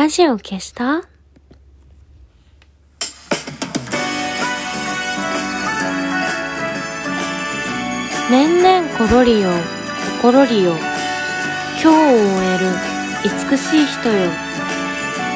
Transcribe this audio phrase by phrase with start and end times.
[0.00, 1.02] ラジオ消した？
[8.30, 9.50] 年々ころりよ、
[10.22, 10.70] 心りよ。
[11.82, 11.98] 今日を終
[12.46, 12.66] える
[13.50, 14.30] 美しい人よ。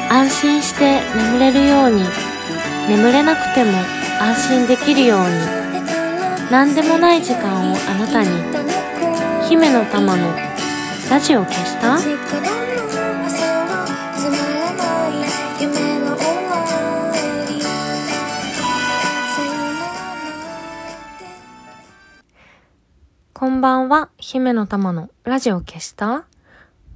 [0.09, 2.03] 安心して眠れるように、
[2.89, 3.69] 眠れなくても
[4.19, 5.25] 安心できるように。
[6.49, 8.29] 何でもない時間をあなたに。
[9.47, 10.35] 姫の玉の
[11.11, 11.99] ラジオ消した？
[23.37, 26.25] こんばんは、姫の玉のラジオ消した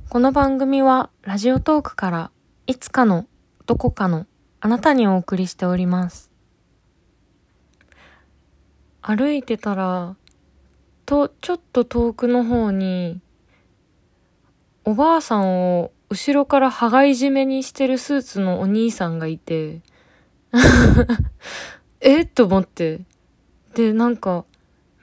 [0.08, 2.32] この番組はラジオトークから
[2.66, 3.28] いつかの
[3.66, 4.26] どこかの
[4.62, 6.32] あなたにお送りしております。
[9.02, 10.16] 歩いてたら、
[11.06, 13.20] と、ちょっと遠くの方に、
[14.86, 19.82] おばあさんを後ろから羽交い締めにしてるスーツのお兄さんがいて、
[22.00, 22.24] え？
[22.24, 23.02] と思って。
[23.76, 24.46] で、なんか、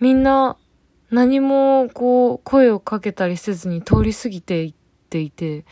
[0.01, 0.57] みんな
[1.11, 4.75] 何もこう声をかけたりせずに通り過ぎていっ
[5.09, 5.65] ていて、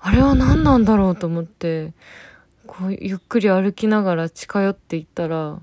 [0.00, 1.92] あれは何なんだろうと思って、
[2.66, 5.60] こうゆっくり歩きながら近寄っていったら、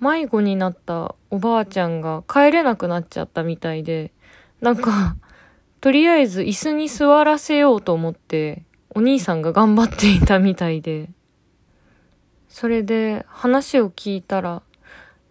[0.00, 4.12] 迷子になったおばあちゃんが帰れなくなっちゃったみたいで、
[4.60, 5.16] なんか、
[5.80, 11.10] とりあえず椅子に座らせようと思って、お兄さんが頑張っていたみたいで、
[12.48, 14.62] それで話を聞いたら、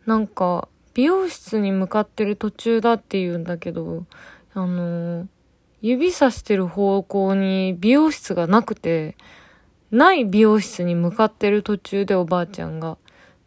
[0.06, 4.06] なんか、美容室に向かってる途中だって言うんだけど、
[4.54, 5.28] あの、
[5.82, 9.16] 指さしてる方向に美容室がなくて、
[9.90, 12.98] ない美容室に向かってる途中でおばあちゃんが。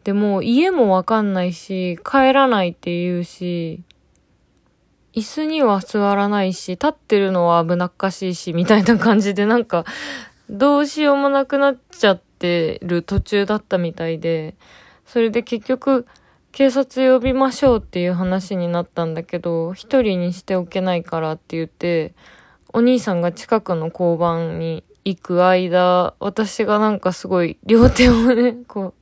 [0.03, 3.81] でも家もわかんないし、帰らないって言うし、
[5.13, 9.85] 椅子には座らないし、立ってるのは危なっかしいし、みたいな感じでなんか、
[10.49, 14.55] どうしようもなくなっちゃってる途中だったみたいで、
[15.05, 16.05] それで結局、
[16.55, 22.13] 警察呼びましょうっていう話になったんだけど、一人にしておけないからって言って、
[22.71, 28.93] お兄さんが近くの交番に行く間、私がなんかすごい両手をね、 こ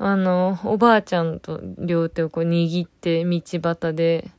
[0.00, 4.30] う、あの、おばあちゃんと両手をこう握って道端で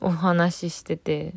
[0.00, 1.34] お話ししてて、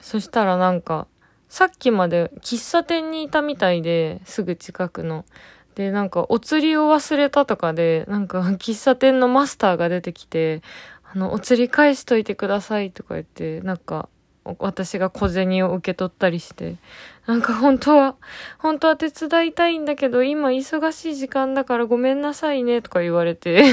[0.00, 1.06] そしたらなんか、
[1.48, 5.24] さっきまで喫茶店にいたみたいで、すぐ近くの。
[5.74, 10.62] で、なんか、お釣りを忘れたとかで、なんか、喫茶店のマスターが出てきて、
[11.04, 14.08] あの、お釣り返しといてくださいとか言って、なんか、
[14.58, 16.76] 私が小銭を受け取ったりして、
[17.26, 18.16] なんか本当は、
[18.58, 23.64] 本当は手伝いたいんだけど、今忙しい時間だからごめんなさいねとか言われて、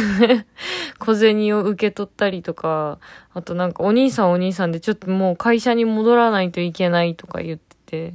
[0.99, 2.99] 小銭を受け取ったりとか、
[3.33, 8.13] あとなんかお兄さんお兄さんでちょっともう会社に戻らないといけないとか言ってて、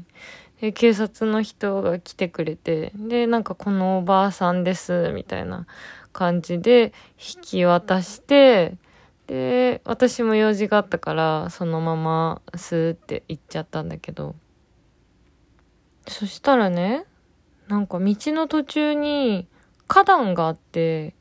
[0.62, 5.66] で、警察の人が来てくれて、で、なんかこのおばあさんです、みたいな
[6.12, 8.76] 感じで引き渡して、
[9.26, 14.36] で、私も用事があったから、そのままスーって行っちゃったんだけど、
[16.06, 17.06] そしたらね、
[17.66, 19.48] なんか道の途中に
[19.88, 21.16] 花壇があって、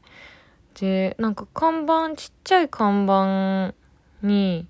[0.79, 3.73] で、なんか看板、ちっちゃい看板
[4.21, 4.67] に、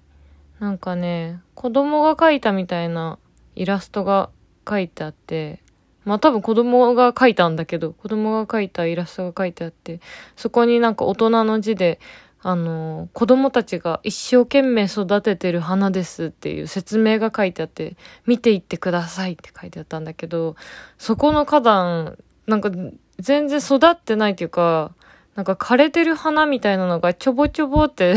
[0.60, 3.20] なんかね、子供が描いたみたいな
[3.56, 4.30] イラストが
[4.66, 5.62] 描いてあって、
[6.06, 10.00] まあ多分子供が描いたんだけど、子供が描いたイラストが描いてあって、
[10.36, 12.00] そこになんか大人の字で、
[12.44, 20.56] あの、子供たちが一生懸命育ててる花ですっていう説明が書いてあって、見ていってくださいって書いてあったんだけど、
[20.98, 22.18] そこの花壇、
[22.48, 22.72] なんか
[23.20, 24.96] 全然育ってないっていうか、
[25.36, 28.16] なんか枯れてる花みたいなのがちょぼちょぼって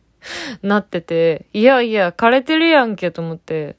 [0.62, 3.76] なってて、いやいや、枯れてるやんけと思って、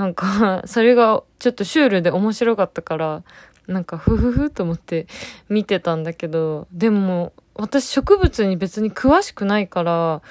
[0.00, 3.22] なんか、それがちょっとシュールで面白かったから、
[3.66, 5.06] なんか、ふふふと思って
[5.50, 10.22] 見てたんだけど、でも、私植物に別に詳しくないから、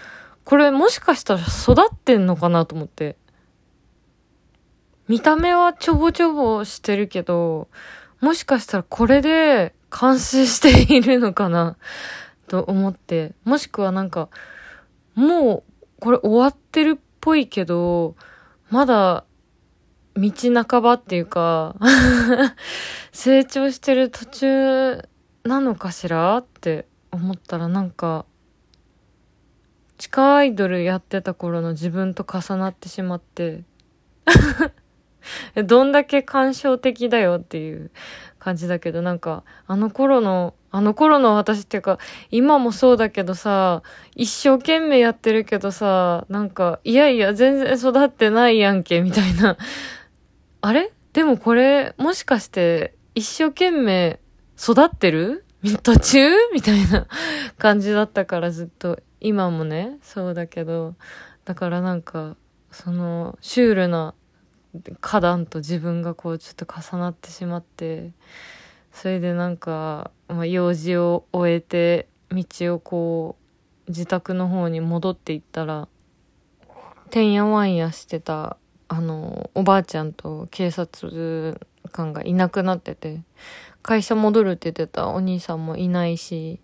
[0.43, 3.15] これもしかしたら育ってんのかなと思って。
[5.07, 7.67] 見た目はちょぼちょぼしてるけど、
[8.21, 11.77] もしかしたらこれで完成しているのかな
[12.47, 13.33] と思って。
[13.43, 14.29] もしくはなんか、
[15.13, 15.63] もう
[15.99, 18.15] これ終わってるっぽいけど、
[18.71, 19.25] まだ
[20.19, 21.75] 道半ばっていうか、
[23.11, 25.09] 成長してる途中
[25.43, 28.25] なのかしらって思ったらなんか、
[29.97, 33.63] 地下アイドルやってた頃の自分と重なってしまって、
[35.65, 37.91] どんだけ感傷的だよっていう
[38.39, 41.99] 感じだけど、なんか、あの頃の、あの頃の私っていうか、
[42.31, 43.83] 今もそうだけどさ、
[44.15, 49.57] 一生懸命やってるけどさ、なんか、いやいや、全然育ってないやんけ、みたいな。
[50.61, 50.91] あれ？
[51.13, 54.19] でもこれ、もしかして、一生懸命
[54.57, 55.45] 育ってる？
[55.83, 56.29] 途中？
[56.53, 57.07] みたいな
[57.57, 60.95] 感じだったからずっと、今もね、そうだけど、
[61.45, 62.35] だからなんか、
[62.71, 64.13] その、シュールな
[65.01, 68.11] 花壇と自分がこうちょっと重なってしまって、
[68.93, 73.35] それでなんか、まあ、用事を終えて、道をこ
[73.87, 75.87] う、自宅の方に戻っていったら、
[77.09, 78.57] てんやわんやしてた、
[78.89, 81.59] あの、おばあちゃんと警察
[81.91, 83.21] 官がいなくなってて、
[83.81, 86.59] 会社戻るって言ってたお兄さんもいないし、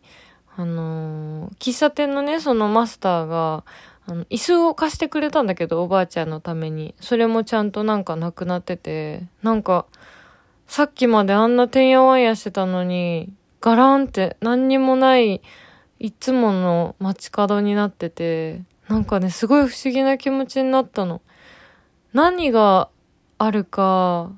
[0.57, 3.63] あの喫茶店のね、そのマスターが、
[4.07, 6.93] あの、椅子を貸してくれたんだけど、おばあちゃんのために。
[6.99, 9.85] それもちゃんとなんかなくなってて、なんか、
[10.67, 15.41] さっきまであんなてんやわんやしてたのに、ガランって何にもない、
[15.99, 21.21] いつもの街角になってて、なんかね、すごい不思議な気持ちになったの。
[22.15, 22.87] 何が
[23.37, 24.31] あるか、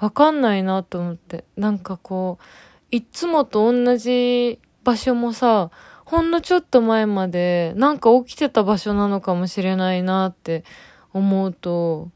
[0.00, 1.44] わかんないなと思って。
[1.56, 2.44] なんかこう、
[2.90, 5.70] いつもと同じ場所もさ、
[6.04, 10.64] ほんのちょっと前までなんか起きてた場所なのかもしれないなって
[11.12, 12.08] 思うと、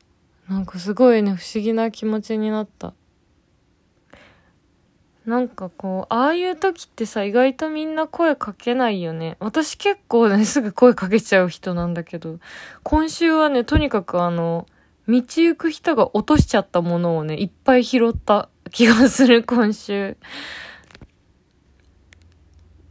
[0.48, 2.92] なんかすごいね、不思議な気持ちになった。
[5.26, 9.36] なんかこう、ああいう時ってさ、意外とみんな声かけないよね。
[9.38, 12.40] 私結構ね、すぐ声かけちゃう人なんだけど、
[12.82, 14.66] 今週はね、とにかくあの、
[15.08, 20.16] 道行く人が落としちゃったものをね、いっぱい拾った気がする、今週。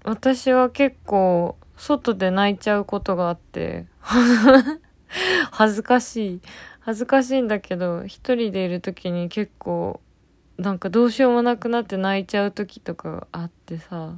[0.03, 3.87] 私は結構、外で泣いちゃうことがあって、
[5.51, 6.41] 恥ずかしい。
[6.81, 10.01] 恥ずかしいんだけど、一人でいる時に結構、
[10.57, 14.17] なんかどうしようもなくなって泣いちゃう時とかがあってさ、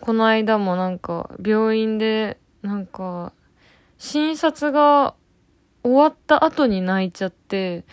[0.00, 3.34] この間もなんか病院でなんか
[3.98, 5.14] 診察が
[5.82, 7.84] 終わった後に泣いちゃって、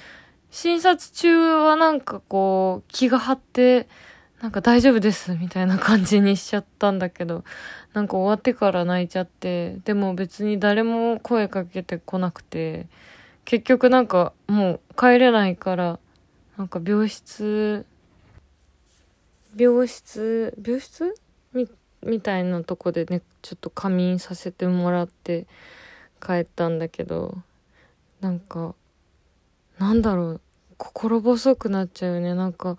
[0.52, 3.88] 診察中はなんかこう気が張って、
[4.42, 7.44] なんか大丈夫ですみたいな感じにしちゃったんだけど、
[7.94, 12.88] なんか終わってから泣いちゃって、でも別に誰も声かけてこなくて、
[13.46, 16.00] 結局なんかもう帰れないから、
[16.58, 17.86] なんか病室、
[19.56, 21.16] 病室、病室？
[21.54, 21.68] み、
[22.04, 25.48] みたいなとこでね、ちょっと仮眠させてもらって
[26.22, 27.38] 帰ったんだけど、
[28.22, 28.76] なんか、
[29.78, 30.42] なんだろう、
[30.78, 32.34] 心細くなっちゃうよね。
[32.34, 32.78] なんか、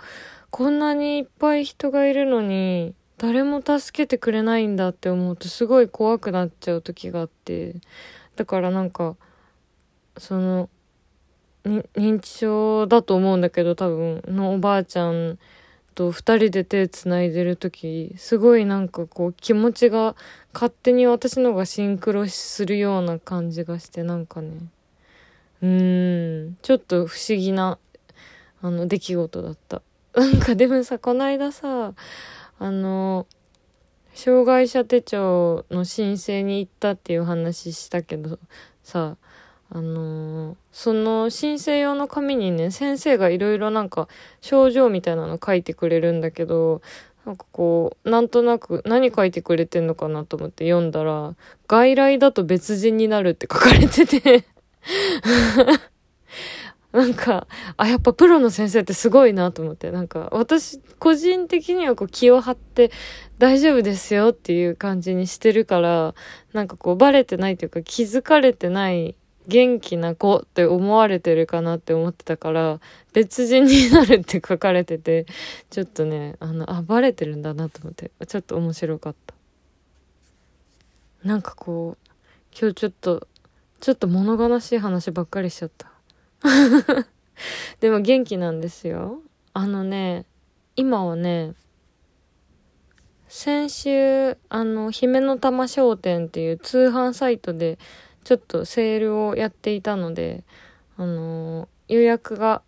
[0.50, 7.76] こんなにいっぱい人がいるのに、誰も助けてくれないんだって思うとすごい怖くなっちゃう時があって、
[8.36, 9.16] だからなんか、
[10.16, 10.70] その、
[11.64, 15.38] 認知症だと思うんだけど多分のおばあちゃん
[15.94, 20.14] と二人で手つないでる時すごいなんかこう気持ちが
[20.54, 24.58] 勝手に私のがシンクロするような感じがしてなんかね
[25.62, 26.56] うん。
[26.62, 27.78] ちょっと不思議な
[28.62, 29.82] あの出来事だった。
[30.14, 31.94] なんかでもさこの間さ
[32.58, 33.26] あの
[34.14, 38.38] 障害者手帳の申請に行ったっていう話したけど
[38.82, 39.16] さ
[39.70, 44.06] あのーその申請用の紙にね、先生がいろいろなんか
[44.40, 46.82] 症状みたいなの書いてくれるんだけど、
[47.26, 51.34] なんかこう、なんとなく何書いてくれてんのかなと思って読んだら、
[51.66, 54.44] 外来だと別人になるって書かれてて、
[56.92, 57.46] なんか、
[57.76, 62.90] あ、やっぱプロの先生ってすごいなと思って、なんか私個人的にはこう気を張って
[63.38, 66.14] 大丈夫ですよっていう感じにしてるから、
[66.52, 69.14] なんかこうバレてないというか気づかれてない
[69.48, 72.80] 元気な子って思われてるかなって思ってたから、
[73.14, 75.26] 別人になるって書かれてて、
[75.70, 79.34] ちょっとね、あの、あ、バレてるんだなと思って、ちょっと面白かった。
[81.24, 82.08] なんかこう、
[82.58, 83.26] 今日ちょっと、
[83.80, 85.90] ちょっと物悲しい話ばっかりしちゃった。
[87.80, 89.20] でも元気なんですよ。
[89.52, 90.26] あのね、
[90.76, 91.54] 今はね、
[93.28, 97.78] 先週、あの、姫の玉商店っていう通販サイトで、
[98.24, 100.44] ちょっとセールをやっていたので、
[100.96, 102.62] あのー予約が、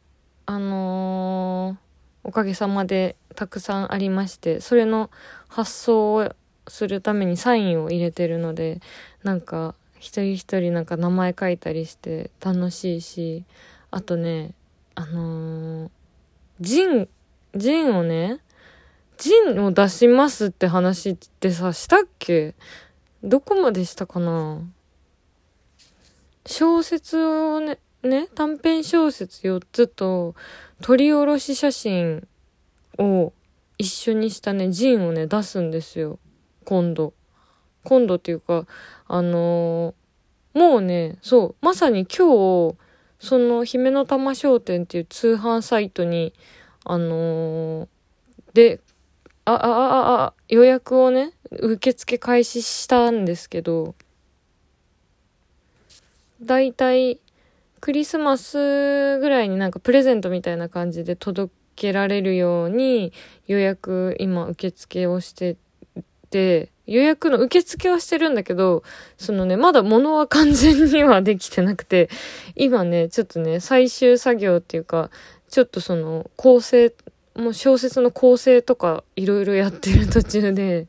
[0.46, 1.90] あのー
[2.22, 5.10] おかげさまでたくさんありまして、それの
[5.48, 6.34] 発送を
[6.68, 8.80] するためにサインを入れてるので、
[9.22, 13.44] なんか、一人一人なんか名前書いたりして楽しいし、
[13.90, 14.54] あとね、
[14.94, 15.90] あのー
[16.58, 17.08] ジン、
[17.54, 18.40] ジンをね、
[19.18, 22.54] ジンを出しますって話ってさ、したっけ？
[23.22, 24.62] どこまでしたかな？
[26.46, 30.34] 小説をね、ね、短編小説4つと、
[30.80, 32.26] 撮り下ろし写真
[32.98, 33.34] を
[33.76, 36.18] 一緒にしたね、ジンをね、出すんですよ。
[36.64, 37.12] 今度。
[37.84, 38.66] 今度っていうか、
[39.06, 40.00] あのー
[40.54, 42.76] もうね、そう、まさに今日、
[43.20, 46.34] その姫の玉商店っていう通販サイトに、
[46.84, 47.88] あのー、
[48.54, 48.80] で、
[49.44, 53.94] あ、あ、あ、あ、予約をね、受付開始したんですけど、
[56.42, 57.20] だいたい
[57.80, 63.12] クリスマスぐらいになんかプレゼントみたいな感じで届けられるように
[63.46, 65.56] 予約今受付をして
[66.30, 68.82] て、予約の受付はしてるんだけど、
[69.16, 72.10] そのね、まだ物は完全にはできてなくて、
[72.56, 75.08] 今ね、ちょっとね、最終作業っていうか、
[75.50, 76.92] ちょっとその構成、
[77.36, 80.88] もう小説の構成とかいろいろやってる途中で、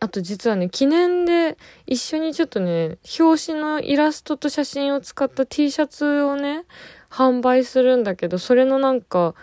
[0.00, 6.64] あと実はね、記念で一緒にちょっとね、表紙のイラストと写真を使った T シャツをね、
[7.10, 9.34] 販売するんだけど、それのなんか、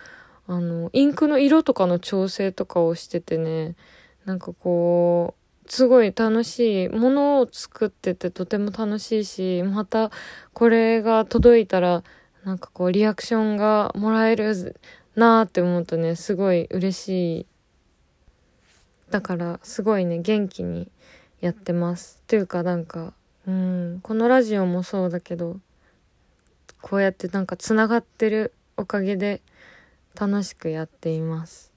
[0.47, 3.75] あの、インクの色とかの調整とかをしててね、
[4.29, 5.33] なんかこ
[5.65, 10.11] う、すごい楽しいものを作っててとても楽しいし、また
[10.53, 12.03] これが届いたら、
[12.43, 14.79] なんかこうリアクションがもらえる
[15.15, 17.09] なーって思うとね、すごい嬉し
[17.39, 17.45] い。
[19.09, 20.91] だからすごいね元気に
[21.41, 22.21] やってます。
[22.27, 23.13] というかなんか
[23.47, 25.59] うんこのラジオもそうだけど
[26.83, 29.41] こうやってなんかつながってるおかげで
[30.15, 31.68] 楽しくやっています。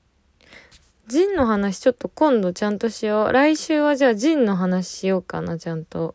[1.08, 3.32] ジンの話ちょっと今度ちゃんとしよう。
[3.32, 6.14] 来週はじゃあジンの話しようかなちゃんと。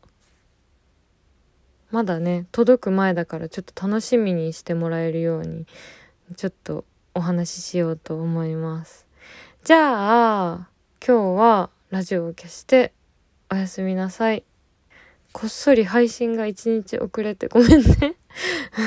[1.91, 5.65] まだね届く前だからちょっと楽しみにしてもらえるように
[6.36, 9.08] ちょっとお話ししようと思います。
[9.63, 10.70] じゃあ
[11.06, 12.94] 今日はラジオを消して
[13.51, 14.44] おやすみなさい。
[15.32, 18.15] こっそり配信が一日遅れてごめんね。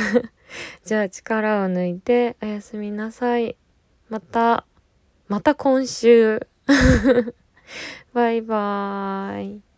[0.84, 3.56] じゃあ力を抜いておやすみなさい。
[4.08, 4.66] また、
[5.30, 6.44] また今週
[8.12, 9.69] バイバーイ。